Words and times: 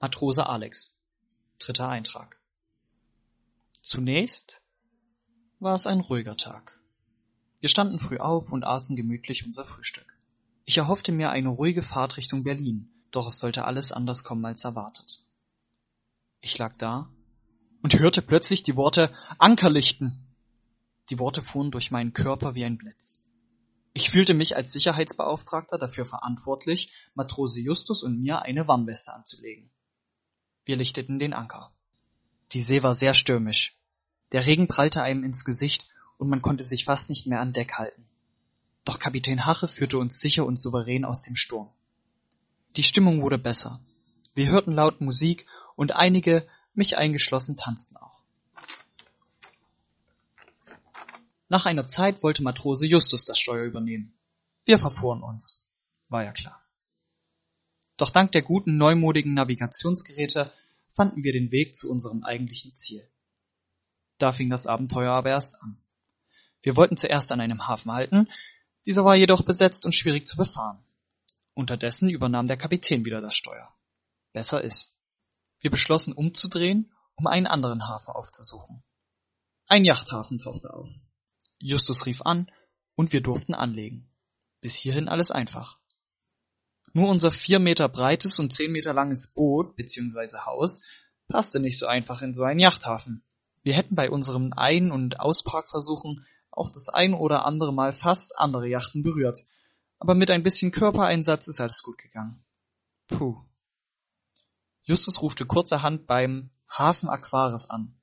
Matrose 0.00 0.46
Alex. 0.46 0.94
Dritter 1.58 1.88
Eintrag. 1.88 2.38
Zunächst 3.82 4.62
war 5.58 5.74
es 5.74 5.88
ein 5.88 5.98
ruhiger 5.98 6.36
Tag. 6.36 6.78
Wir 7.58 7.68
standen 7.68 7.98
früh 7.98 8.18
auf 8.18 8.52
und 8.52 8.62
aßen 8.62 8.94
gemütlich 8.94 9.44
unser 9.44 9.64
Frühstück. 9.64 10.06
Ich 10.64 10.78
erhoffte 10.78 11.10
mir 11.10 11.30
eine 11.30 11.48
ruhige 11.48 11.82
Fahrt 11.82 12.16
Richtung 12.16 12.44
Berlin, 12.44 12.88
doch 13.10 13.26
es 13.26 13.40
sollte 13.40 13.64
alles 13.64 13.90
anders 13.90 14.22
kommen 14.22 14.44
als 14.44 14.64
erwartet. 14.64 15.24
Ich 16.42 16.56
lag 16.58 16.76
da 16.76 17.10
und 17.82 17.98
hörte 17.98 18.22
plötzlich 18.22 18.62
die 18.62 18.76
Worte 18.76 19.12
Ankerlichten. 19.38 20.32
Die 21.10 21.18
Worte 21.18 21.42
fuhren 21.42 21.72
durch 21.72 21.90
meinen 21.90 22.12
Körper 22.12 22.54
wie 22.54 22.64
ein 22.64 22.78
Blitz. 22.78 23.24
Ich 23.94 24.10
fühlte 24.10 24.34
mich 24.34 24.54
als 24.54 24.72
Sicherheitsbeauftragter 24.72 25.76
dafür 25.76 26.04
verantwortlich, 26.04 26.92
Matrose 27.14 27.58
Justus 27.58 28.04
und 28.04 28.20
mir 28.20 28.42
eine 28.42 28.68
Warnweste 28.68 29.12
anzulegen. 29.12 29.72
Wir 30.68 30.76
lichteten 30.76 31.18
den 31.18 31.32
Anker. 31.32 31.72
Die 32.52 32.60
See 32.60 32.82
war 32.82 32.92
sehr 32.92 33.14
stürmisch. 33.14 33.78
Der 34.32 34.44
Regen 34.44 34.68
prallte 34.68 35.02
einem 35.02 35.24
ins 35.24 35.46
Gesicht 35.46 35.88
und 36.18 36.28
man 36.28 36.42
konnte 36.42 36.62
sich 36.62 36.84
fast 36.84 37.08
nicht 37.08 37.26
mehr 37.26 37.40
an 37.40 37.54
Deck 37.54 37.78
halten. 37.78 38.04
Doch 38.84 38.98
Kapitän 38.98 39.46
Hache 39.46 39.66
führte 39.66 39.96
uns 39.96 40.20
sicher 40.20 40.44
und 40.44 40.58
souverän 40.58 41.06
aus 41.06 41.22
dem 41.22 41.36
Sturm. 41.36 41.70
Die 42.76 42.82
Stimmung 42.82 43.22
wurde 43.22 43.38
besser. 43.38 43.80
Wir 44.34 44.50
hörten 44.50 44.74
laut 44.74 45.00
Musik 45.00 45.46
und 45.74 45.92
einige, 45.92 46.46
mich 46.74 46.98
eingeschlossen, 46.98 47.56
tanzten 47.56 47.96
auch. 47.96 48.20
Nach 51.48 51.64
einer 51.64 51.86
Zeit 51.86 52.22
wollte 52.22 52.42
Matrose 52.42 52.84
Justus 52.84 53.24
das 53.24 53.38
Steuer 53.38 53.64
übernehmen. 53.64 54.12
Wir 54.66 54.78
verfuhren 54.78 55.22
uns. 55.22 55.62
War 56.10 56.24
ja 56.24 56.32
klar. 56.32 56.60
Doch 57.98 58.10
dank 58.10 58.32
der 58.32 58.42
guten 58.42 58.78
neumodigen 58.78 59.34
Navigationsgeräte 59.34 60.50
fanden 60.94 61.22
wir 61.24 61.32
den 61.32 61.52
Weg 61.52 61.76
zu 61.76 61.90
unserem 61.90 62.24
eigentlichen 62.24 62.74
Ziel. 62.74 63.06
Da 64.18 64.32
fing 64.32 64.48
das 64.48 64.66
Abenteuer 64.66 65.12
aber 65.12 65.30
erst 65.30 65.60
an. 65.62 65.76
Wir 66.62 66.76
wollten 66.76 66.96
zuerst 66.96 67.30
an 67.30 67.40
einem 67.40 67.66
Hafen 67.68 67.92
halten, 67.92 68.28
dieser 68.86 69.04
war 69.04 69.16
jedoch 69.16 69.42
besetzt 69.44 69.84
und 69.84 69.94
schwierig 69.94 70.26
zu 70.26 70.36
befahren. 70.36 70.82
Unterdessen 71.54 72.08
übernahm 72.08 72.46
der 72.46 72.56
Kapitän 72.56 73.04
wieder 73.04 73.20
das 73.20 73.34
Steuer. 73.34 73.74
Besser 74.32 74.62
ist. 74.62 74.96
Wir 75.60 75.70
beschlossen 75.70 76.12
umzudrehen, 76.12 76.92
um 77.16 77.26
einen 77.26 77.46
anderen 77.46 77.88
Hafen 77.88 78.12
aufzusuchen. 78.12 78.82
Ein 79.66 79.84
Yachthafen 79.84 80.38
tauchte 80.38 80.72
auf. 80.72 80.88
Justus 81.58 82.06
rief 82.06 82.22
an 82.22 82.50
und 82.94 83.12
wir 83.12 83.20
durften 83.20 83.54
anlegen. 83.54 84.08
Bis 84.60 84.76
hierhin 84.76 85.08
alles 85.08 85.30
einfach. 85.30 85.78
Nur 86.92 87.08
unser 87.08 87.30
vier 87.30 87.58
Meter 87.58 87.88
breites 87.88 88.38
und 88.38 88.52
zehn 88.52 88.72
Meter 88.72 88.92
langes 88.92 89.34
Boot 89.34 89.76
bzw. 89.76 90.38
Haus 90.46 90.82
passte 91.28 91.60
nicht 91.60 91.78
so 91.78 91.86
einfach 91.86 92.22
in 92.22 92.34
so 92.34 92.42
einen 92.42 92.60
Yachthafen. 92.60 93.22
Wir 93.62 93.74
hätten 93.74 93.94
bei 93.94 94.10
unseren 94.10 94.52
Ein- 94.52 94.90
und 94.90 95.20
Ausparkversuchen 95.20 96.24
auch 96.50 96.70
das 96.70 96.88
ein 96.88 97.14
oder 97.14 97.44
andere 97.44 97.72
Mal 97.72 97.92
fast 97.92 98.38
andere 98.38 98.68
Yachten 98.68 99.02
berührt. 99.02 99.38
Aber 99.98 100.14
mit 100.14 100.30
ein 100.30 100.42
bisschen 100.42 100.70
Körpereinsatz 100.70 101.48
ist 101.48 101.60
alles 101.60 101.82
gut 101.82 101.98
gegangen. 101.98 102.44
Puh. 103.08 103.42
Justus 104.82 105.20
rufte 105.20 105.44
kurzerhand 105.44 106.06
beim 106.06 106.50
Hafen 106.68 107.08
Aquaris 107.08 107.68
an. 107.68 108.00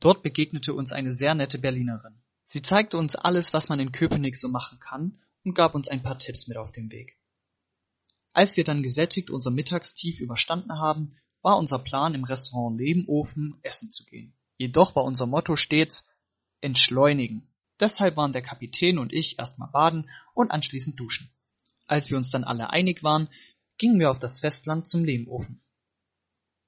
Dort 0.00 0.22
begegnete 0.22 0.74
uns 0.74 0.92
eine 0.92 1.12
sehr 1.12 1.34
nette 1.34 1.58
Berlinerin. 1.58 2.22
Sie 2.44 2.62
zeigte 2.62 2.96
uns 2.96 3.16
alles, 3.16 3.52
was 3.52 3.68
man 3.68 3.80
in 3.80 3.92
Köpenick 3.92 4.36
so 4.36 4.48
machen 4.48 4.78
kann 4.78 5.20
und 5.44 5.54
gab 5.54 5.74
uns 5.74 5.88
ein 5.88 6.02
paar 6.02 6.18
Tipps 6.18 6.46
mit 6.46 6.56
auf 6.58 6.70
den 6.70 6.92
Weg. 6.92 7.18
Als 8.36 8.58
wir 8.58 8.64
dann 8.64 8.82
gesättigt 8.82 9.30
unser 9.30 9.50
Mittagstief 9.50 10.20
überstanden 10.20 10.78
haben, 10.78 11.16
war 11.40 11.56
unser 11.56 11.78
Plan 11.78 12.12
im 12.12 12.24
Restaurant 12.24 12.78
Lebenofen 12.78 13.58
essen 13.62 13.92
zu 13.92 14.04
gehen. 14.04 14.36
Jedoch 14.58 14.94
war 14.94 15.04
unser 15.04 15.24
Motto 15.24 15.56
stets 15.56 16.06
entschleunigen. 16.60 17.50
Deshalb 17.80 18.18
waren 18.18 18.34
der 18.34 18.42
Kapitän 18.42 18.98
und 18.98 19.14
ich 19.14 19.38
erstmal 19.38 19.70
baden 19.70 20.10
und 20.34 20.50
anschließend 20.50 21.00
duschen. 21.00 21.30
Als 21.86 22.10
wir 22.10 22.18
uns 22.18 22.30
dann 22.30 22.44
alle 22.44 22.68
einig 22.68 23.02
waren, 23.02 23.28
gingen 23.78 23.98
wir 23.98 24.10
auf 24.10 24.18
das 24.18 24.40
Festland 24.40 24.86
zum 24.86 25.02
Lehmofen. 25.02 25.62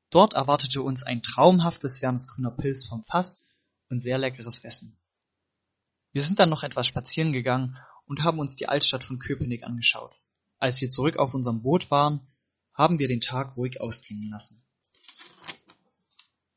Dort 0.08 0.32
erwartete 0.32 0.80
uns 0.80 1.02
ein 1.02 1.22
traumhaftes 1.22 2.00
Wernesgrüner 2.00 2.52
Pilz 2.52 2.86
vom 2.86 3.04
Fass 3.04 3.46
und 3.90 4.02
sehr 4.02 4.16
leckeres 4.16 4.64
Essen. 4.64 4.98
Wir 6.12 6.22
sind 6.22 6.38
dann 6.38 6.48
noch 6.48 6.62
etwas 6.62 6.86
spazieren 6.86 7.34
gegangen 7.34 7.76
und 8.06 8.24
haben 8.24 8.38
uns 8.38 8.56
die 8.56 8.70
Altstadt 8.70 9.04
von 9.04 9.18
Köpenick 9.18 9.64
angeschaut. 9.64 10.18
Als 10.58 10.80
wir 10.80 10.88
zurück 10.88 11.16
auf 11.18 11.34
unserem 11.34 11.62
Boot 11.62 11.90
waren, 11.90 12.20
haben 12.74 12.98
wir 12.98 13.08
den 13.08 13.20
Tag 13.20 13.56
ruhig 13.56 13.80
ausklingen 13.80 14.30
lassen. 14.30 14.62